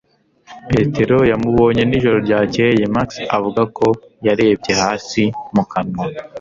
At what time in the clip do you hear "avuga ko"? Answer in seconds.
3.37-3.87